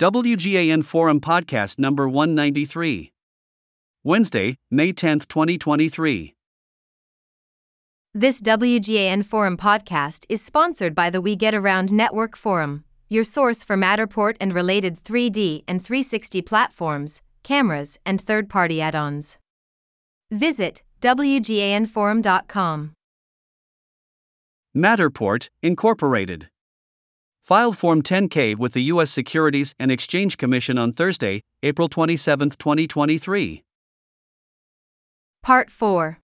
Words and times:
WGAN 0.00 0.82
Forum 0.82 1.20
Podcast 1.20 1.78
number 1.78 2.08
193. 2.08 3.12
Wednesday, 4.02 4.56
May 4.70 4.94
10, 4.94 5.18
2023. 5.28 6.34
This 8.14 8.40
WGAN 8.40 9.22
Forum 9.26 9.58
podcast 9.58 10.24
is 10.30 10.40
sponsored 10.40 10.94
by 10.94 11.10
the 11.10 11.20
We 11.20 11.36
Get 11.36 11.54
Around 11.54 11.92
Network 11.92 12.34
Forum, 12.34 12.84
your 13.10 13.24
source 13.24 13.62
for 13.62 13.76
Matterport 13.76 14.36
and 14.40 14.54
related 14.54 15.04
3D 15.04 15.64
and 15.68 15.84
360 15.84 16.40
platforms, 16.40 17.20
cameras, 17.42 17.98
and 18.06 18.22
third 18.22 18.48
party 18.48 18.80
add 18.80 18.94
ons. 18.94 19.36
Visit 20.30 20.82
WGANForum.com. 21.02 22.92
Matterport, 24.74 25.50
Incorporated. 25.62 26.48
Filed 27.42 27.76
Form 27.76 28.02
10K 28.02 28.56
with 28.56 28.74
the 28.74 28.82
U.S. 28.94 29.10
Securities 29.10 29.74
and 29.78 29.90
Exchange 29.90 30.36
Commission 30.36 30.78
on 30.78 30.92
Thursday, 30.92 31.42
April 31.62 31.88
27, 31.88 32.50
2023. 32.50 33.64
Part 35.42 35.70
4. 35.70 36.18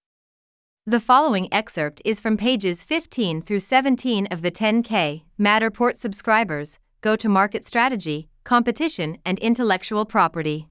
The 0.87 1.01
following 1.01 1.53
excerpt 1.53 2.01
is 2.05 2.21
from 2.21 2.37
pages 2.37 2.85
15 2.85 3.43
through 3.43 3.59
17 3.59 4.29
of 4.31 4.43
the 4.43 4.53
10K 4.53 5.23
Matterport 5.41 5.99
subscribers, 5.99 6.79
go 7.01 7.17
to 7.17 7.29
market 7.29 7.65
strategy, 7.65 8.29
competition, 8.45 9.19
and 9.25 9.39
intellectual 9.41 10.05
property. 10.05 10.69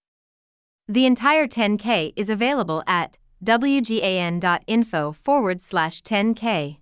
The 0.87 1.05
entire 1.05 1.47
10K 1.47 2.13
is 2.15 2.29
available 2.29 2.81
at 2.87 3.17
wgan.info 3.43 5.11
forward 5.11 5.61
slash 5.61 6.01
10K. 6.01 6.77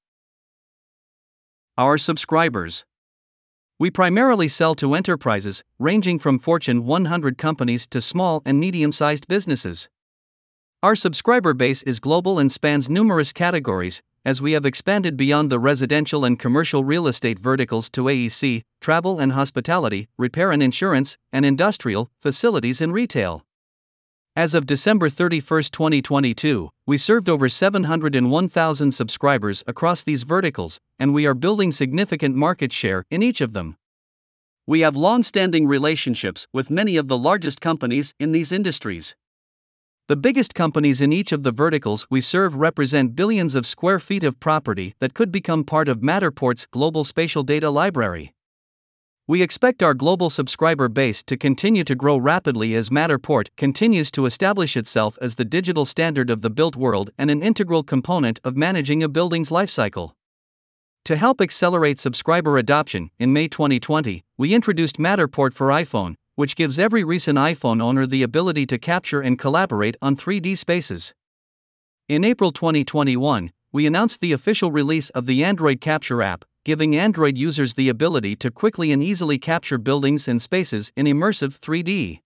Our 1.76 1.98
subscribers. 1.98 2.86
We 3.84 3.92
primarily 3.92 4.48
sell 4.48 4.76
to 4.76 4.94
enterprises, 4.94 5.62
ranging 5.78 6.18
from 6.18 6.40
Fortune 6.40 6.86
100 6.86 7.38
companies 7.38 7.86
to 7.88 8.00
small 8.00 8.42
and 8.46 8.58
medium 8.58 8.94
sized 8.94 9.28
businesses. 9.28 9.90
Our 10.82 10.96
subscriber 10.96 11.54
base 11.54 11.84
is 11.84 12.00
global 12.00 12.40
and 12.40 12.50
spans 12.50 12.90
numerous 12.90 13.34
categories, 13.34 14.02
as 14.24 14.42
we 14.42 14.54
have 14.54 14.66
expanded 14.66 15.18
beyond 15.18 15.50
the 15.50 15.60
residential 15.60 16.24
and 16.24 16.40
commercial 16.40 16.86
real 16.86 17.08
estate 17.08 17.40
verticals 17.40 17.90
to 17.90 18.06
AEC, 18.06 18.62
travel 18.80 19.20
and 19.20 19.34
hospitality, 19.34 20.08
repair 20.18 20.54
and 20.54 20.64
insurance, 20.64 21.18
and 21.34 21.46
industrial, 21.46 22.10
facilities 22.22 22.80
and 22.80 22.94
retail. 22.94 23.46
As 24.36 24.56
of 24.56 24.66
December 24.66 25.10
31, 25.10 25.62
2022, 25.72 26.72
we 26.88 26.98
served 26.98 27.30
over 27.30 27.48
701,000 27.48 28.92
subscribers 28.92 29.64
across 29.68 30.02
these 30.02 30.24
verticals, 30.24 30.80
and 30.98 31.14
we 31.14 31.28
are 31.28 31.36
building 31.36 31.72
significant 31.72 32.36
market 32.36 32.74
share 32.74 33.06
in 33.12 33.22
each 33.22 33.42
of 33.42 33.54
them. 33.54 33.78
We 34.66 34.80
have 34.80 34.96
long 34.96 35.22
standing 35.22 35.68
relationships 35.68 36.48
with 36.52 36.72
many 36.72 36.98
of 36.98 37.10
the 37.10 37.18
largest 37.18 37.62
companies 37.62 38.16
in 38.20 38.32
these 38.32 38.52
industries. 38.52 39.16
The 40.08 40.16
biggest 40.16 40.56
companies 40.56 41.00
in 41.00 41.14
each 41.14 41.32
of 41.32 41.44
the 41.44 41.52
verticals 41.52 42.08
we 42.10 42.20
serve 42.20 42.56
represent 42.56 43.16
billions 43.16 43.54
of 43.54 43.68
square 43.68 44.00
feet 44.00 44.24
of 44.24 44.40
property 44.40 44.96
that 45.00 45.14
could 45.14 45.32
become 45.32 45.64
part 45.64 45.88
of 45.88 46.02
Matterport's 46.02 46.66
global 46.66 47.04
spatial 47.04 47.44
data 47.44 47.70
library. 47.70 48.34
We 49.26 49.42
expect 49.42 49.82
our 49.82 49.94
global 49.94 50.30
subscriber 50.30 50.90
base 50.90 51.24
to 51.24 51.38
continue 51.38 51.86
to 51.86 51.96
grow 51.96 52.18
rapidly 52.18 52.76
as 52.76 52.90
Matterport 52.90 53.48
continues 53.56 54.12
to 54.12 54.26
establish 54.26 54.76
itself 54.76 55.18
as 55.22 55.36
the 55.36 55.46
digital 55.46 55.86
standard 55.86 56.30
of 56.30 56.42
the 56.42 56.50
built 56.50 56.76
world 56.76 57.10
and 57.18 57.32
an 57.32 57.42
integral 57.42 57.84
component 57.84 58.42
of 58.44 58.58
managing 58.58 59.02
a 59.02 59.08
building's 59.08 59.50
lifecycle. 59.50 60.12
To 61.06 61.16
help 61.16 61.40
accelerate 61.40 62.00
subscriber 62.00 62.58
adoption, 62.58 63.12
in 63.18 63.32
May 63.32 63.48
2020, 63.48 64.26
we 64.38 64.54
introduced 64.54 64.98
Matterport 64.98 65.54
for 65.54 65.68
iPhone, 65.68 66.16
which 66.36 66.58
gives 66.58 66.78
every 66.78 67.06
recent 67.06 67.40
iPhone 67.40 67.82
owner 67.82 68.06
the 68.06 68.24
ability 68.24 68.66
to 68.66 68.78
capture 68.78 69.22
and 69.22 69.40
collaborate 69.40 69.96
on 70.02 70.18
3D 70.18 70.58
spaces. 70.58 71.14
In 72.10 72.26
April 72.26 72.52
2021, 72.52 73.54
we 73.72 73.88
announced 73.88 74.20
the 74.20 74.34
official 74.34 74.70
release 74.70 75.10
of 75.12 75.28
the 75.28 75.46
Android 75.46 75.80
Capture 75.80 76.22
app, 76.22 76.44
giving 76.66 76.96
Android 76.96 77.38
users 77.38 77.74
the 77.74 77.90
ability 77.90 78.38
to 78.38 78.50
quickly 78.50 78.94
and 78.94 79.04
easily 79.04 79.38
capture 79.38 79.78
buildings 79.78 80.30
and 80.30 80.42
spaces 80.42 80.94
in 80.96 81.06
immersive 81.06 81.60
3D. 81.60 82.22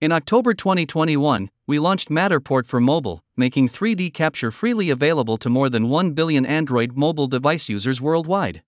In 0.00 0.10
October 0.10 0.54
2021, 0.54 1.50
we 1.66 1.78
launched 1.78 2.08
Matterport 2.08 2.64
for 2.64 2.80
mobile, 2.80 3.22
making 3.36 3.68
3D 3.68 4.14
capture 4.14 4.50
freely 4.50 4.88
available 4.88 5.36
to 5.36 5.50
more 5.50 5.68
than 5.68 5.90
1 5.90 6.12
billion 6.12 6.46
Android 6.46 6.96
mobile 6.96 7.26
device 7.26 7.68
users 7.68 8.00
worldwide. 8.00 8.62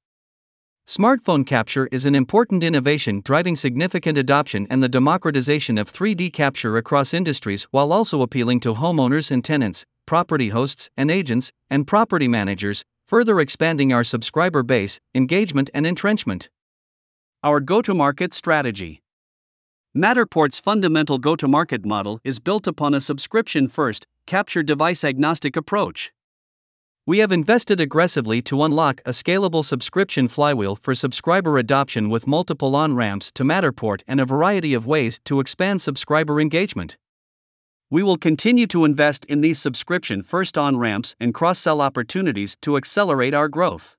Smartphone 0.87 1.47
capture 1.47 1.89
is 1.91 2.05
an 2.05 2.15
important 2.15 2.63
innovation 2.63 3.23
driving 3.25 3.57
significant 3.57 4.19
adoption 4.19 4.67
and 4.69 4.83
the 4.83 4.89
democratization 4.89 5.79
of 5.79 5.91
3D 5.91 6.31
capture 6.31 6.77
across 6.77 7.15
industries 7.15 7.63
while 7.71 7.91
also 7.91 8.21
appealing 8.21 8.61
to 8.61 8.75
homeowners 8.75 9.31
and 9.31 9.43
tenants, 9.43 9.87
property 10.05 10.51
hosts 10.51 10.91
and 10.95 11.11
agents, 11.11 11.51
and 11.71 11.87
property 11.87 12.29
managers, 12.29 12.85
further 13.07 13.39
expanding 13.41 13.93
our 13.93 14.05
subscriber 14.05 14.63
base, 14.63 14.99
engagement, 15.15 15.71
and 15.75 15.87
entrenchment. 15.87 16.49
Our 17.43 17.61
go 17.61 17.83
to 17.83 17.93
market 17.93 18.33
strategy. 18.33 19.03
Matterport's 19.97 20.59
fundamental 20.59 21.19
go 21.19 21.37
to 21.37 21.47
market 21.47 21.85
model 21.85 22.19
is 22.25 22.41
built 22.41 22.67
upon 22.67 22.95
a 22.95 23.01
subscription 23.01 23.69
first, 23.69 24.07
capture 24.27 24.63
device 24.63 25.05
agnostic 25.05 25.55
approach. 25.55 26.13
We 27.07 27.19
have 27.19 27.31
invested 27.31 27.81
aggressively 27.81 28.41
to 28.43 28.65
unlock 28.65 29.03
a 29.05 29.11
scalable 29.11 29.63
subscription 29.63 30.27
flywheel 30.27 30.75
for 30.77 30.95
subscriber 30.95 31.59
adoption 31.59 32.09
with 32.09 32.27
multiple 32.27 32.75
on 32.75 32.97
ramps 32.97 33.31
to 33.33 33.45
Matterport 33.45 34.01
and 34.09 34.21
a 34.21 34.25
variety 34.25 34.73
of 34.73 34.87
ways 34.87 35.21
to 35.27 35.39
expand 35.39 35.83
subscriber 35.83 36.41
engagement. 36.41 36.97
We 37.95 38.03
will 38.03 38.17
continue 38.17 38.67
to 38.67 38.85
invest 38.85 39.25
in 39.27 39.41
these 39.41 39.61
subscription 39.61 40.25
first 40.25 40.59
on 40.59 40.79
ramps 40.79 41.15
and 41.21 41.33
cross 41.33 41.61
sell 41.61 41.81
opportunities 41.81 42.57
to 42.63 42.77
accelerate 42.77 43.35
our 43.35 43.47
growth. 43.47 43.97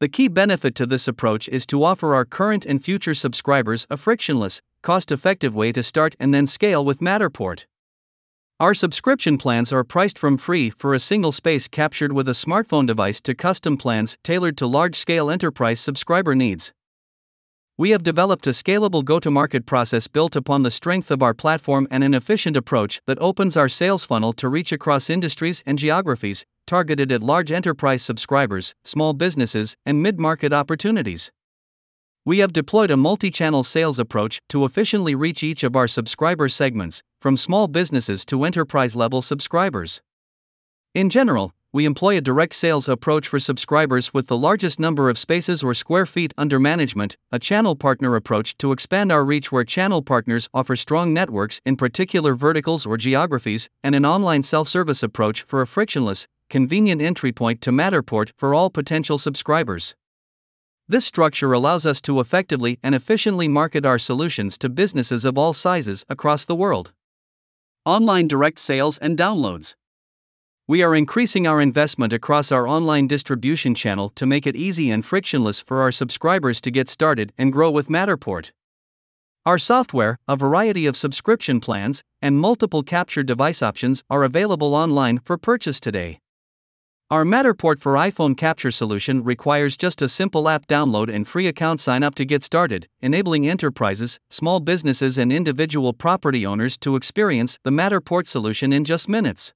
The 0.00 0.08
key 0.08 0.26
benefit 0.26 0.74
to 0.76 0.86
this 0.86 1.06
approach 1.06 1.46
is 1.50 1.66
to 1.66 1.84
offer 1.84 2.14
our 2.14 2.24
current 2.24 2.64
and 2.64 2.82
future 2.82 3.12
subscribers 3.12 3.86
a 3.90 3.98
frictionless, 3.98 4.62
cost 4.80 5.12
effective 5.12 5.54
way 5.54 5.70
to 5.72 5.82
start 5.82 6.16
and 6.18 6.32
then 6.32 6.46
scale 6.46 6.82
with 6.82 7.00
Matterport. 7.00 7.66
Our 8.58 8.72
subscription 8.72 9.36
plans 9.36 9.70
are 9.70 9.84
priced 9.84 10.18
from 10.18 10.38
free 10.38 10.70
for 10.70 10.94
a 10.94 10.98
single 10.98 11.32
space 11.32 11.68
captured 11.68 12.14
with 12.14 12.26
a 12.26 12.32
smartphone 12.32 12.86
device 12.86 13.20
to 13.20 13.34
custom 13.34 13.76
plans 13.76 14.16
tailored 14.24 14.56
to 14.56 14.66
large 14.66 14.96
scale 14.96 15.28
enterprise 15.28 15.78
subscriber 15.78 16.34
needs. 16.34 16.72
We 17.76 17.90
have 17.90 18.04
developed 18.04 18.46
a 18.46 18.50
scalable 18.50 19.04
go 19.04 19.18
to 19.18 19.32
market 19.32 19.66
process 19.66 20.06
built 20.06 20.36
upon 20.36 20.62
the 20.62 20.70
strength 20.70 21.10
of 21.10 21.24
our 21.24 21.34
platform 21.34 21.88
and 21.90 22.04
an 22.04 22.14
efficient 22.14 22.56
approach 22.56 23.02
that 23.08 23.18
opens 23.18 23.56
our 23.56 23.68
sales 23.68 24.04
funnel 24.04 24.32
to 24.34 24.48
reach 24.48 24.70
across 24.70 25.10
industries 25.10 25.60
and 25.66 25.76
geographies, 25.76 26.46
targeted 26.68 27.10
at 27.10 27.20
large 27.20 27.50
enterprise 27.50 28.02
subscribers, 28.02 28.76
small 28.84 29.12
businesses, 29.12 29.76
and 29.84 30.00
mid 30.00 30.20
market 30.20 30.52
opportunities. 30.52 31.32
We 32.24 32.38
have 32.38 32.52
deployed 32.52 32.92
a 32.92 32.96
multi 32.96 33.32
channel 33.32 33.64
sales 33.64 33.98
approach 33.98 34.40
to 34.50 34.64
efficiently 34.64 35.16
reach 35.16 35.42
each 35.42 35.64
of 35.64 35.74
our 35.74 35.88
subscriber 35.88 36.48
segments, 36.48 37.02
from 37.20 37.36
small 37.36 37.66
businesses 37.66 38.24
to 38.26 38.44
enterprise 38.44 38.94
level 38.94 39.20
subscribers. 39.20 40.00
In 40.94 41.10
general, 41.10 41.52
we 41.74 41.86
employ 41.86 42.16
a 42.16 42.20
direct 42.20 42.54
sales 42.54 42.88
approach 42.88 43.26
for 43.26 43.40
subscribers 43.40 44.14
with 44.14 44.28
the 44.28 44.38
largest 44.38 44.78
number 44.78 45.10
of 45.10 45.18
spaces 45.18 45.60
or 45.60 45.74
square 45.74 46.06
feet 46.06 46.32
under 46.38 46.60
management, 46.60 47.16
a 47.32 47.38
channel 47.40 47.74
partner 47.74 48.14
approach 48.14 48.56
to 48.56 48.70
expand 48.70 49.10
our 49.10 49.24
reach 49.24 49.50
where 49.50 49.64
channel 49.64 50.00
partners 50.00 50.48
offer 50.54 50.76
strong 50.76 51.12
networks 51.12 51.60
in 51.66 51.74
particular 51.74 52.36
verticals 52.36 52.86
or 52.86 52.96
geographies, 52.96 53.68
and 53.82 53.96
an 53.96 54.06
online 54.06 54.40
self 54.40 54.68
service 54.68 55.02
approach 55.02 55.42
for 55.42 55.60
a 55.62 55.66
frictionless, 55.66 56.28
convenient 56.48 57.02
entry 57.02 57.32
point 57.32 57.60
to 57.60 57.72
Matterport 57.72 58.30
for 58.36 58.54
all 58.54 58.70
potential 58.70 59.18
subscribers. 59.18 59.96
This 60.86 61.04
structure 61.04 61.52
allows 61.52 61.84
us 61.84 62.00
to 62.02 62.20
effectively 62.20 62.78
and 62.84 62.94
efficiently 62.94 63.48
market 63.48 63.84
our 63.84 63.98
solutions 63.98 64.56
to 64.58 64.68
businesses 64.68 65.24
of 65.24 65.36
all 65.36 65.52
sizes 65.52 66.04
across 66.08 66.44
the 66.44 66.54
world. 66.54 66.92
Online 67.84 68.28
direct 68.28 68.60
sales 68.60 68.96
and 68.98 69.18
downloads. 69.18 69.74
We 70.66 70.82
are 70.82 70.94
increasing 70.94 71.46
our 71.46 71.60
investment 71.60 72.14
across 72.14 72.50
our 72.50 72.66
online 72.66 73.06
distribution 73.06 73.74
channel 73.74 74.08
to 74.14 74.24
make 74.24 74.46
it 74.46 74.56
easy 74.56 74.90
and 74.90 75.04
frictionless 75.04 75.60
for 75.60 75.82
our 75.82 75.92
subscribers 75.92 76.62
to 76.62 76.70
get 76.70 76.88
started 76.88 77.34
and 77.36 77.52
grow 77.52 77.70
with 77.70 77.88
Matterport. 77.88 78.50
Our 79.44 79.58
software, 79.58 80.18
a 80.26 80.36
variety 80.36 80.86
of 80.86 80.96
subscription 80.96 81.60
plans, 81.60 82.02
and 82.22 82.38
multiple 82.38 82.82
capture 82.82 83.22
device 83.22 83.60
options 83.60 84.04
are 84.08 84.24
available 84.24 84.74
online 84.74 85.18
for 85.18 85.36
purchase 85.36 85.80
today. 85.80 86.20
Our 87.10 87.26
Matterport 87.26 87.78
for 87.78 87.92
iPhone 87.92 88.34
capture 88.34 88.70
solution 88.70 89.22
requires 89.22 89.76
just 89.76 90.00
a 90.00 90.08
simple 90.08 90.48
app 90.48 90.66
download 90.66 91.14
and 91.14 91.28
free 91.28 91.46
account 91.46 91.80
sign 91.80 92.02
up 92.02 92.14
to 92.14 92.24
get 92.24 92.42
started, 92.42 92.88
enabling 93.02 93.46
enterprises, 93.46 94.18
small 94.30 94.60
businesses, 94.60 95.18
and 95.18 95.30
individual 95.30 95.92
property 95.92 96.46
owners 96.46 96.78
to 96.78 96.96
experience 96.96 97.58
the 97.64 97.70
Matterport 97.70 98.26
solution 98.26 98.72
in 98.72 98.86
just 98.86 99.10
minutes. 99.10 99.52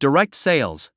Direct 0.00 0.36
sales. 0.36 0.92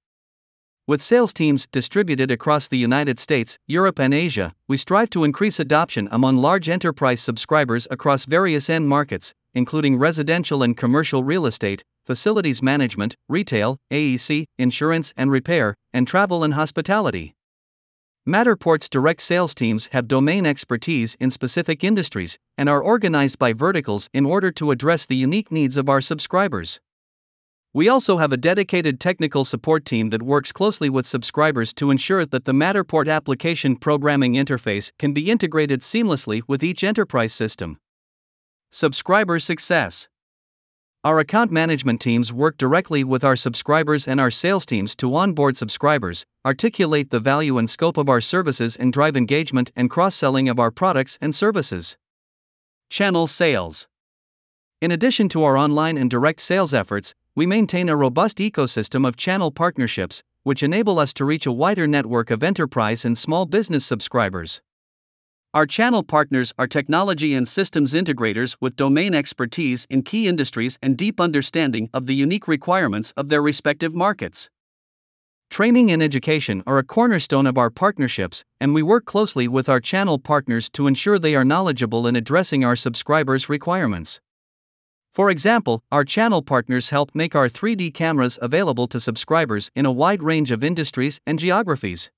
With 0.86 1.02
sales 1.02 1.34
teams 1.34 1.66
distributed 1.66 2.30
across 2.30 2.68
the 2.68 2.78
United 2.78 3.18
States, 3.18 3.58
Europe, 3.66 4.00
and 4.00 4.14
Asia, 4.14 4.54
we 4.68 4.78
strive 4.78 5.10
to 5.10 5.24
increase 5.24 5.60
adoption 5.60 6.08
among 6.12 6.38
large 6.38 6.70
enterprise 6.70 7.20
subscribers 7.20 7.88
across 7.90 8.26
various 8.26 8.70
end 8.70 8.88
markets, 8.88 9.34
including 9.56 9.98
residential 9.98 10.62
and 10.62 10.78
commercial 10.78 11.24
real 11.24 11.48
estate, 11.48 11.84
facilities 12.06 12.62
management, 12.62 13.16
retail, 13.28 13.80
AEC, 13.90 14.46
insurance 14.60 15.16
and 15.18 15.32
repair, 15.32 15.74
and 15.92 16.08
travel 16.08 16.44
and 16.44 16.54
hospitality. 16.54 17.34
Matterport's 18.24 18.88
direct 18.88 19.24
sales 19.24 19.56
teams 19.56 19.90
have 19.94 20.08
domain 20.08 20.46
expertise 20.46 21.16
in 21.20 21.32
specific 21.32 21.84
industries 21.84 22.38
and 22.56 22.70
are 22.70 22.84
organized 22.84 23.40
by 23.40 23.52
verticals 23.52 24.10
in 24.14 24.28
order 24.28 24.52
to 24.52 24.70
address 24.70 25.08
the 25.08 25.16
unique 25.16 25.52
needs 25.52 25.76
of 25.76 25.90
our 25.90 26.02
subscribers. 26.02 26.80
We 27.74 27.88
also 27.88 28.18
have 28.18 28.34
a 28.34 28.38
dedicated 28.38 29.00
technical 29.00 29.46
support 29.46 29.86
team 29.86 30.10
that 30.10 30.22
works 30.22 30.52
closely 30.52 30.90
with 30.90 31.08
subscribers 31.08 31.74
to 31.76 31.90
ensure 31.90 32.26
that 32.26 32.44
the 32.44 32.52
Matterport 32.52 33.10
application 33.10 33.78
programming 33.78 34.34
interface 34.34 34.92
can 35.00 35.14
be 35.14 35.32
integrated 35.32 35.80
seamlessly 35.80 36.42
with 36.50 36.66
each 36.66 36.84
enterprise 36.84 37.32
system. 37.32 37.78
Subscriber 38.72 39.40
Success 39.40 40.10
Our 41.06 41.20
account 41.20 41.50
management 41.50 42.02
teams 42.02 42.34
work 42.34 42.58
directly 42.58 43.06
with 43.06 43.24
our 43.24 43.38
subscribers 43.38 44.06
and 44.06 44.20
our 44.20 44.32
sales 44.32 44.66
teams 44.66 44.94
to 44.98 45.16
onboard 45.16 45.56
subscribers, 45.56 46.26
articulate 46.46 47.10
the 47.10 47.22
value 47.22 47.58
and 47.58 47.70
scope 47.70 47.96
of 47.96 48.10
our 48.10 48.20
services, 48.20 48.76
and 48.76 48.92
drive 48.92 49.16
engagement 49.16 49.72
and 49.78 49.90
cross 49.90 50.14
selling 50.14 50.50
of 50.50 50.60
our 50.60 50.72
products 50.72 51.18
and 51.22 51.34
services. 51.34 51.96
Channel 52.90 53.28
Sales 53.28 53.88
In 54.82 54.92
addition 54.92 55.30
to 55.30 55.46
our 55.46 55.56
online 55.56 55.98
and 55.98 56.10
direct 56.10 56.42
sales 56.42 56.74
efforts, 56.74 57.16
we 57.34 57.46
maintain 57.46 57.88
a 57.88 57.96
robust 57.96 58.40
ecosystem 58.40 59.08
of 59.08 59.16
channel 59.16 59.52
partnerships, 59.52 60.22
which 60.44 60.62
enable 60.62 61.00
us 61.00 61.14
to 61.14 61.24
reach 61.24 61.46
a 61.46 61.52
wider 61.52 61.88
network 61.88 62.30
of 62.30 62.44
enterprise 62.44 63.06
and 63.06 63.18
small 63.18 63.46
business 63.46 63.86
subscribers. 63.86 64.62
Our 65.54 65.66
channel 65.66 66.04
partners 66.04 66.54
are 66.58 66.68
technology 66.68 67.34
and 67.34 67.48
systems 67.48 67.94
integrators 67.94 68.58
with 68.60 68.76
domain 68.76 69.14
expertise 69.14 69.88
in 69.90 70.04
key 70.04 70.28
industries 70.28 70.78
and 70.82 70.98
deep 70.98 71.22
understanding 71.22 71.90
of 71.94 72.06
the 72.06 72.16
unique 72.16 72.48
requirements 72.48 73.14
of 73.16 73.30
their 73.30 73.42
respective 73.42 73.94
markets. 73.94 74.50
Training 75.50 75.92
and 75.92 76.02
education 76.02 76.64
are 76.66 76.78
a 76.78 76.84
cornerstone 76.84 77.46
of 77.46 77.58
our 77.58 77.70
partnerships, 77.70 78.44
and 78.60 78.74
we 78.74 78.82
work 78.82 79.06
closely 79.06 79.48
with 79.48 79.68
our 79.68 79.82
channel 79.82 80.18
partners 80.18 80.70
to 80.70 80.88
ensure 80.88 81.20
they 81.20 81.36
are 81.36 81.46
knowledgeable 81.46 82.08
in 82.08 82.16
addressing 82.16 82.64
our 82.64 82.76
subscribers' 82.76 83.50
requirements. 83.50 84.22
For 85.14 85.30
example, 85.30 85.84
our 85.92 86.06
channel 86.06 86.42
partners 86.42 86.90
help 86.90 87.12
make 87.14 87.36
our 87.36 87.50
3D 87.50 87.94
cameras 87.94 88.40
available 88.42 88.88
to 88.88 89.00
subscribers 89.00 89.70
in 89.76 89.86
a 89.86 89.92
wide 89.92 90.24
range 90.24 90.52
of 90.52 90.64
industries 90.64 91.20
and 91.28 91.38
geographies. 91.38 92.10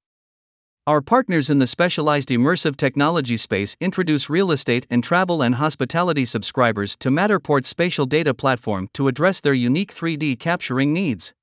Our 0.85 1.01
partners 1.01 1.49
in 1.49 1.57
the 1.57 1.65
specialized 1.65 2.29
immersive 2.29 2.77
technology 2.77 3.37
space 3.37 3.75
introduce 3.79 4.29
real 4.29 4.51
estate 4.51 4.85
and 4.91 5.03
travel 5.03 5.41
and 5.41 5.55
hospitality 5.55 6.23
subscribers 6.23 6.95
to 6.97 7.09
Matterport's 7.09 7.67
spatial 7.67 8.05
data 8.05 8.33
platform 8.33 8.89
to 8.93 9.07
address 9.07 9.39
their 9.39 9.55
unique 9.55 9.95
3D 9.95 10.37
capturing 10.37 10.93
needs. 10.93 11.33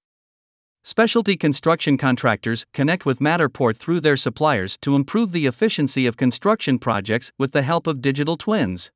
Specialty 0.84 1.36
construction 1.36 1.98
contractors 1.98 2.64
connect 2.72 3.04
with 3.04 3.18
Matterport 3.18 3.76
through 3.76 4.00
their 4.00 4.16
suppliers 4.16 4.78
to 4.82 4.94
improve 4.94 5.32
the 5.32 5.46
efficiency 5.46 6.06
of 6.06 6.16
construction 6.16 6.78
projects 6.78 7.32
with 7.38 7.50
the 7.50 7.62
help 7.62 7.88
of 7.88 8.00
digital 8.00 8.36
twins. 8.36 8.92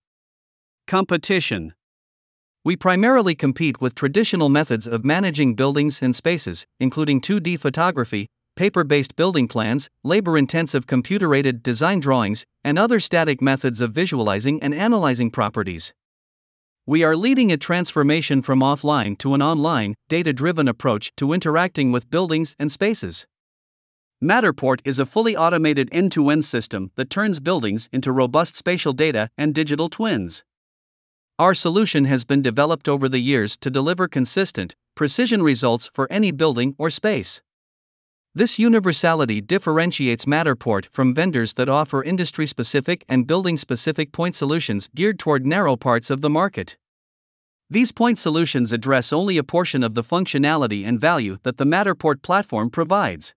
Competition 0.86 1.74
we 2.64 2.76
primarily 2.76 3.34
compete 3.34 3.78
with 3.82 3.94
traditional 3.94 4.48
methods 4.48 4.86
of 4.86 5.04
managing 5.04 5.54
buildings 5.54 6.00
and 6.00 6.16
spaces, 6.16 6.66
including 6.80 7.20
2D 7.20 7.58
photography, 7.58 8.26
paper 8.56 8.82
based 8.82 9.16
building 9.16 9.46
plans, 9.46 9.90
labor 10.02 10.38
intensive 10.38 10.86
computer 10.86 11.34
aided 11.34 11.62
design 11.62 12.00
drawings, 12.00 12.46
and 12.64 12.78
other 12.78 12.98
static 12.98 13.42
methods 13.42 13.82
of 13.82 13.92
visualizing 13.92 14.62
and 14.62 14.74
analyzing 14.74 15.30
properties. 15.30 15.92
We 16.86 17.04
are 17.04 17.16
leading 17.16 17.52
a 17.52 17.58
transformation 17.58 18.40
from 18.40 18.60
offline 18.60 19.18
to 19.18 19.34
an 19.34 19.42
online, 19.42 19.94
data 20.08 20.32
driven 20.32 20.66
approach 20.66 21.12
to 21.16 21.34
interacting 21.34 21.92
with 21.92 22.10
buildings 22.10 22.56
and 22.58 22.72
spaces. 22.72 23.26
Matterport 24.22 24.80
is 24.86 24.98
a 24.98 25.06
fully 25.06 25.36
automated 25.36 25.90
end 25.92 26.12
to 26.12 26.30
end 26.30 26.46
system 26.46 26.92
that 26.96 27.10
turns 27.10 27.40
buildings 27.40 27.90
into 27.92 28.10
robust 28.10 28.56
spatial 28.56 28.94
data 28.94 29.28
and 29.36 29.54
digital 29.54 29.90
twins. 29.90 30.44
Our 31.36 31.52
solution 31.52 32.04
has 32.04 32.24
been 32.24 32.42
developed 32.42 32.88
over 32.88 33.08
the 33.08 33.18
years 33.18 33.56
to 33.56 33.68
deliver 33.68 34.06
consistent, 34.06 34.76
precision 34.94 35.42
results 35.42 35.90
for 35.92 36.06
any 36.08 36.30
building 36.30 36.76
or 36.78 36.90
space. 36.90 37.42
This 38.36 38.56
universality 38.56 39.40
differentiates 39.40 40.26
Matterport 40.26 40.86
from 40.92 41.12
vendors 41.12 41.54
that 41.54 41.68
offer 41.68 42.04
industry 42.04 42.46
specific 42.46 43.04
and 43.08 43.26
building 43.26 43.56
specific 43.56 44.12
point 44.12 44.36
solutions 44.36 44.88
geared 44.94 45.18
toward 45.18 45.44
narrow 45.44 45.74
parts 45.74 46.08
of 46.08 46.20
the 46.20 46.30
market. 46.30 46.76
These 47.68 47.90
point 47.90 48.20
solutions 48.20 48.72
address 48.72 49.12
only 49.12 49.36
a 49.36 49.42
portion 49.42 49.82
of 49.82 49.94
the 49.94 50.04
functionality 50.04 50.86
and 50.86 51.00
value 51.00 51.38
that 51.42 51.56
the 51.56 51.66
Matterport 51.66 52.22
platform 52.22 52.70
provides. 52.70 53.34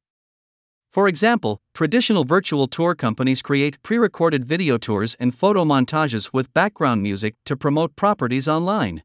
For 0.92 1.08
example, 1.08 1.60
traditional 1.74 2.24
virtual 2.24 2.68
tour 2.68 2.96
companies 2.96 3.42
create 3.42 3.82
pre 3.84 3.98
recorded 3.98 4.46
video 4.46 4.78
tours 4.78 5.16
and 5.20 5.36
photo 5.36 5.64
montages 5.64 6.32
with 6.34 6.54
background 6.54 7.04
music 7.04 7.36
to 7.46 7.56
promote 7.56 7.96
properties 7.96 8.48
online. 8.48 9.04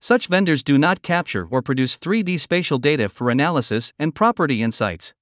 Such 0.00 0.28
vendors 0.28 0.62
do 0.62 0.76
not 0.76 1.02
capture 1.02 1.48
or 1.50 1.62
produce 1.62 1.96
3D 1.96 2.38
spatial 2.38 2.78
data 2.78 3.08
for 3.08 3.30
analysis 3.30 3.92
and 3.98 4.14
property 4.14 4.62
insights. 4.62 5.14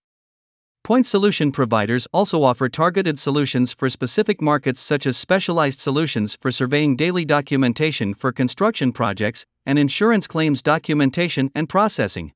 Point 0.84 1.06
solution 1.06 1.52
providers 1.52 2.08
also 2.12 2.42
offer 2.42 2.69
targeted 2.69 3.16
solutions 3.16 3.72
for 3.72 3.88
specific 3.88 4.42
markets, 4.42 4.80
such 4.80 5.06
as 5.06 5.16
specialized 5.16 5.78
solutions 5.78 6.36
for 6.40 6.50
surveying 6.50 6.96
daily 6.96 7.24
documentation 7.24 8.14
for 8.14 8.32
construction 8.32 8.90
projects 8.90 9.46
and 9.64 9.78
insurance 9.78 10.26
claims 10.26 10.60
documentation 10.60 11.52
and 11.54 11.69
processing. 11.69 12.32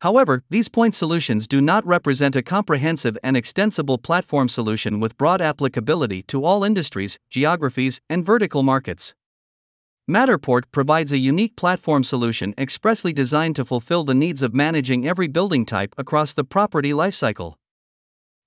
However, 0.00 0.44
these 0.48 0.68
point 0.68 0.94
solutions 0.94 1.48
do 1.48 1.60
not 1.60 1.84
represent 1.84 2.36
a 2.36 2.42
comprehensive 2.42 3.18
and 3.24 3.36
extensible 3.36 3.98
platform 3.98 4.48
solution 4.48 5.00
with 5.00 5.18
broad 5.18 5.40
applicability 5.40 6.22
to 6.24 6.44
all 6.44 6.62
industries, 6.62 7.18
geographies, 7.30 8.00
and 8.08 8.24
vertical 8.24 8.62
markets. 8.62 9.14
Matterport 10.08 10.62
provides 10.72 11.12
a 11.12 11.18
unique 11.18 11.56
platform 11.56 12.04
solution 12.04 12.54
expressly 12.56 13.12
designed 13.12 13.56
to 13.56 13.64
fulfill 13.64 14.04
the 14.04 14.14
needs 14.14 14.40
of 14.40 14.54
managing 14.54 15.06
every 15.06 15.26
building 15.26 15.66
type 15.66 15.94
across 15.98 16.32
the 16.32 16.44
property 16.44 16.92
lifecycle. 16.92 17.54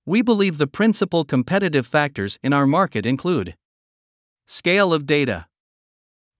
We 0.06 0.22
believe 0.22 0.58
the 0.58 0.66
principal 0.66 1.24
competitive 1.24 1.86
factors 1.86 2.38
in 2.42 2.52
our 2.52 2.66
market 2.66 3.06
include 3.06 3.54
Scale 4.46 4.92
of 4.92 5.06
data. 5.06 5.46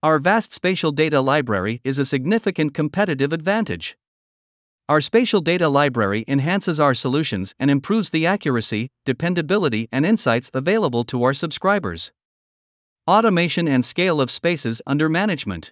Our 0.01 0.19
vast 0.19 0.51
spatial 0.51 0.91
data 0.91 1.21
library 1.21 1.79
is 1.85 1.97
a 1.97 2.03
significant 2.03 2.73
competitive 2.73 3.31
advantage. 3.31 3.95
Our 4.89 4.99
spatial 4.99 5.39
data 5.39 5.69
library 5.69 6.25
enhances 6.27 6.77
our 6.77 6.93
solutions 6.93 7.55
and 7.57 7.71
improves 7.71 8.09
the 8.09 8.25
accuracy, 8.25 8.89
dependability, 9.05 9.87
and 9.93 10.05
insights 10.05 10.51
available 10.53 11.05
to 11.05 11.23
our 11.23 11.33
subscribers. 11.33 12.11
Automation 13.07 13.65
and 13.65 13.85
scale 13.85 14.19
of 14.19 14.29
spaces 14.29 14.81
under 14.85 15.07
management. 15.07 15.71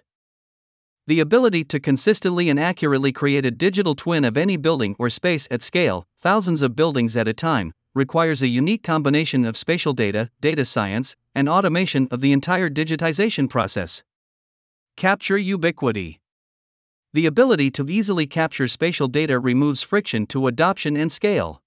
The 1.06 1.20
ability 1.20 1.64
to 1.64 1.78
consistently 1.78 2.48
and 2.48 2.58
accurately 2.58 3.12
create 3.12 3.44
a 3.44 3.50
digital 3.50 3.94
twin 3.94 4.24
of 4.24 4.38
any 4.38 4.56
building 4.56 4.96
or 4.98 5.10
space 5.10 5.46
at 5.50 5.60
scale, 5.60 6.06
thousands 6.22 6.62
of 6.62 6.74
buildings 6.74 7.14
at 7.14 7.28
a 7.28 7.34
time, 7.34 7.74
requires 7.94 8.40
a 8.40 8.46
unique 8.46 8.82
combination 8.82 9.44
of 9.44 9.58
spatial 9.58 9.92
data, 9.92 10.30
data 10.40 10.64
science, 10.64 11.16
and 11.34 11.50
automation 11.50 12.08
of 12.10 12.22
the 12.22 12.32
entire 12.32 12.70
digitization 12.70 13.50
process. 13.50 14.02
Capture 14.96 15.36
ubiquity. 15.36 16.21
The 17.14 17.26
ability 17.26 17.70
to 17.72 17.86
easily 17.90 18.26
capture 18.26 18.66
spatial 18.66 19.06
data 19.06 19.38
removes 19.38 19.82
friction 19.82 20.24
to 20.28 20.46
adoption 20.46 20.96
and 20.96 21.12
scale. 21.12 21.60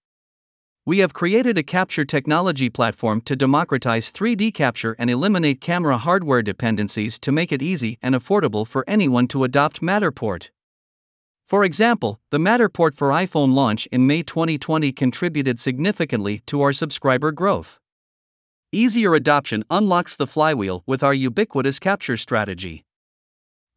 We 0.87 0.99
have 0.99 1.13
created 1.13 1.55
a 1.55 1.63
capture 1.63 2.03
technology 2.03 2.67
platform 2.67 3.21
to 3.21 3.35
democratize 3.35 4.11
3D 4.11 4.55
capture 4.55 4.95
and 4.97 5.07
eliminate 5.07 5.61
camera 5.61 5.99
hardware 5.99 6.41
dependencies 6.41 7.19
to 7.19 7.31
make 7.31 7.51
it 7.51 7.61
easy 7.61 7.99
and 8.01 8.15
affordable 8.15 8.65
for 8.65 8.83
anyone 8.87 9.27
to 9.27 9.43
adopt 9.43 9.83
Matterport. 9.83 10.49
For 11.47 11.63
example, 11.63 12.19
the 12.31 12.39
Matterport 12.39 12.95
for 12.95 13.09
iPhone 13.09 13.53
launch 13.53 13.85
in 13.91 14.07
May 14.07 14.23
2020 14.23 14.91
contributed 14.93 15.59
significantly 15.59 16.41
to 16.47 16.63
our 16.63 16.73
subscriber 16.73 17.31
growth. 17.31 17.79
Easier 18.71 19.13
adoption 19.13 19.63
unlocks 19.69 20.15
the 20.15 20.25
flywheel 20.25 20.81
with 20.87 21.03
our 21.03 21.13
ubiquitous 21.13 21.77
capture 21.77 22.17
strategy. 22.17 22.83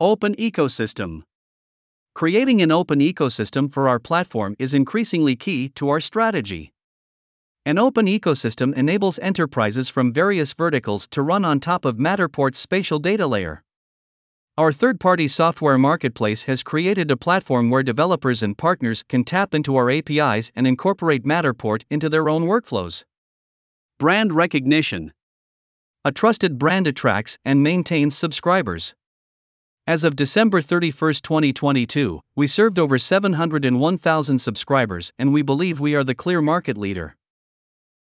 Open 0.01 0.35
ecosystem. 0.37 1.25
Creating 2.19 2.61
an 2.61 2.73
open 2.73 2.99
ecosystem 2.99 3.73
for 3.73 3.89
our 3.89 4.01
platform 4.01 4.57
is 4.59 4.75
increasingly 4.75 5.37
key 5.37 5.69
to 5.77 5.89
our 5.89 6.01
strategy. 6.01 6.73
An 7.65 7.79
open 7.79 8.07
ecosystem 8.07 8.75
enables 8.75 9.21
enterprises 9.21 9.89
from 9.89 10.13
various 10.13 10.53
verticals 10.53 11.07
to 11.13 11.23
run 11.23 11.45
on 11.45 11.61
top 11.61 11.85
of 11.85 11.95
Matterport's 11.95 12.59
spatial 12.59 12.99
data 12.99 13.25
layer. 13.29 13.63
Our 14.57 14.73
third 14.73 14.99
party 14.99 15.29
software 15.29 15.79
marketplace 15.79 16.43
has 16.51 16.65
created 16.65 17.09
a 17.13 17.17
platform 17.17 17.71
where 17.71 17.85
developers 17.85 18.43
and 18.43 18.59
partners 18.59 19.05
can 19.09 19.23
tap 19.23 19.55
into 19.55 19.77
our 19.77 19.89
APIs 19.89 20.51
and 20.57 20.67
incorporate 20.67 21.23
Matterport 21.23 21.85
into 21.89 22.09
their 22.09 22.29
own 22.29 22.47
workflows. 22.47 23.05
Brand 24.01 24.33
recognition. 24.33 25.13
A 26.05 26.11
trusted 26.11 26.59
brand 26.59 26.89
attracts 26.89 27.39
and 27.45 27.63
maintains 27.63 28.19
subscribers. 28.19 28.97
As 29.89 30.05
of 30.05 30.17
December 30.17 30.61
31, 30.61 31.15
2022, 31.23 32.21
we 32.37 32.47
served 32.47 32.79
over 32.79 32.99
701,000 32.99 34.39
subscribers 34.39 35.15
and 35.19 35.33
we 35.33 35.41
believe 35.41 35.81
we 35.81 35.95
are 35.95 36.05
the 36.05 36.15
clear 36.15 36.43
market 36.43 36.77
leader. 36.77 37.17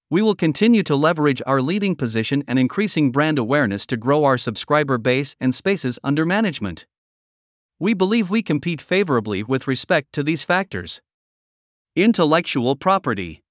We 0.10 0.22
will 0.22 0.36
continue 0.36 0.84
to 0.84 0.98
leverage 0.98 1.41
our 1.48 1.62
leading 1.62 1.96
position 1.96 2.44
and 2.46 2.60
increasing 2.60 3.10
brand 3.10 3.39
awareness 3.39 3.86
to 3.86 3.96
grow 3.96 4.25
our 4.25 4.38
subscriber 4.38 4.98
base 4.98 5.38
and 5.39 5.56
spaces 5.56 5.98
under 6.03 6.25
management. 6.25 6.86
We 7.79 7.94
believe 7.94 8.29
we 8.29 8.44
compete 8.44 8.82
favorably 8.82 9.41
with 9.41 9.65
respect 9.65 10.12
to 10.12 10.24
these 10.24 10.44
factors. 10.44 11.00
Intellectual 11.96 12.75
property. 12.75 13.44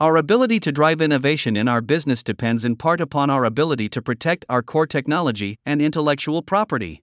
Our 0.00 0.16
ability 0.16 0.58
to 0.60 0.72
drive 0.72 1.02
innovation 1.02 1.58
in 1.58 1.68
our 1.68 1.82
business 1.82 2.22
depends 2.22 2.64
in 2.64 2.76
part 2.76 3.02
upon 3.02 3.28
our 3.28 3.44
ability 3.44 3.90
to 3.90 4.00
protect 4.00 4.46
our 4.48 4.62
core 4.62 4.86
technology 4.86 5.58
and 5.66 5.82
intellectual 5.82 6.40
property. 6.40 7.02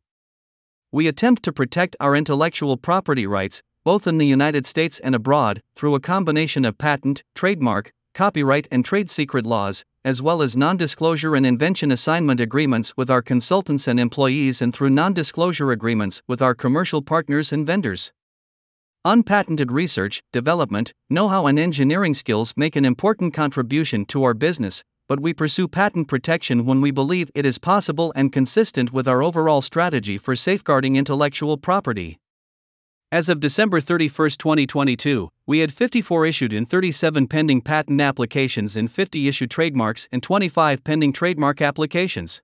We 0.91 1.08
attempt 1.08 1.43
to 1.43 1.53
protect 1.53 1.96
our 2.00 2.15
intellectual 2.15 2.75
property 2.75 3.27
rights, 3.27 3.62
both 3.86 4.08
in 4.08 4.17
the 4.17 4.25
United 4.25 4.65
States 4.65 5.00
and 5.00 5.13
abroad, 5.13 5.62
through 5.75 5.93
a 5.93 6.00
combination 6.00 6.65
of 6.65 6.79
patent, 6.79 7.24
trademark, 7.36 7.91
copyright 8.15 8.67
and 8.72 8.84
trade 8.84 9.08
secret 9.08 9.46
laws, 9.46 9.86
as 10.03 10.19
well 10.19 10.41
as 10.41 10.58
non 10.58 10.77
disclosure 10.77 11.36
and 11.36 11.46
invention 11.46 11.91
assignment 11.91 12.41
agreements 12.41 12.98
with 12.98 13.12
our 13.12 13.22
consultants 13.22 13.88
and 13.88 14.00
employees, 14.00 14.63
and 14.63 14.74
through 14.74 14.89
non 14.89 15.13
disclosure 15.13 15.72
agreements 15.72 16.24
with 16.27 16.41
our 16.41 16.55
commercial 16.55 17.03
partners 17.03 17.53
and 17.53 17.67
vendors. 17.67 18.12
Unpatented 19.05 19.72
research, 19.72 20.24
development, 20.34 20.93
know 21.08 21.27
how, 21.27 21.46
and 21.46 21.60
engineering 21.60 22.15
skills 22.15 22.51
make 22.58 22.75
an 22.75 22.84
important 22.84 23.31
contribution 23.31 24.05
to 24.05 24.24
our 24.24 24.34
business, 24.34 24.84
but 25.09 25.19
we 25.19 25.33
pursue 25.33 25.67
patent 25.67 26.07
protection 26.07 26.65
when 26.65 26.79
we 26.79 26.91
believe 26.91 27.31
it 27.33 27.45
is 27.45 27.57
possible 27.57 28.13
and 28.15 28.31
consistent 28.31 28.93
with 28.93 29.07
our 29.07 29.23
overall 29.23 29.59
strategy 29.59 30.19
for 30.19 30.35
safeguarding 30.35 30.95
intellectual 30.95 31.57
property. 31.57 32.19
As 33.11 33.27
of 33.27 33.39
December 33.39 33.81
31, 33.81 34.29
2022, 34.37 35.29
we 35.47 35.59
had 35.59 35.73
54 35.73 36.27
issued 36.27 36.53
and 36.53 36.69
37 36.69 37.25
pending 37.25 37.61
patent 37.61 37.99
applications 37.99 38.75
and 38.75 38.91
50 38.91 39.27
issued 39.27 39.49
trademarks 39.49 40.07
and 40.11 40.21
25 40.21 40.83
pending 40.83 41.11
trademark 41.11 41.59
applications. 41.59 42.43